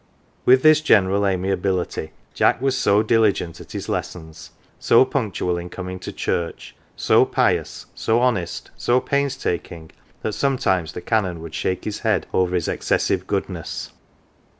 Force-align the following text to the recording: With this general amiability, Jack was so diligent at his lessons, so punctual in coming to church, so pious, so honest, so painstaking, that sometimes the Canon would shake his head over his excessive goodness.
With 0.45 0.63
this 0.63 0.81
general 0.81 1.27
amiability, 1.27 2.09
Jack 2.33 2.59
was 2.59 2.75
so 2.75 3.03
diligent 3.03 3.61
at 3.61 3.73
his 3.73 3.87
lessons, 3.87 4.49
so 4.79 5.05
punctual 5.05 5.59
in 5.59 5.69
coming 5.69 5.99
to 5.99 6.11
church, 6.11 6.75
so 6.95 7.23
pious, 7.23 7.85
so 7.93 8.19
honest, 8.19 8.71
so 8.75 8.99
painstaking, 8.99 9.91
that 10.23 10.33
sometimes 10.33 10.93
the 10.93 11.01
Canon 11.01 11.39
would 11.43 11.53
shake 11.53 11.83
his 11.83 11.99
head 11.99 12.25
over 12.33 12.55
his 12.55 12.67
excessive 12.67 13.27
goodness. 13.27 13.91